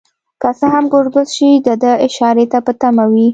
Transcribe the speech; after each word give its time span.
که 0.41 0.49
څه 0.59 0.67
ګړبړ 0.93 1.25
شي 1.35 1.49
دده 1.67 1.91
اشارې 2.05 2.45
ته 2.51 2.59
په 2.65 2.71
تمه 2.81 3.05
وي. 3.13 3.27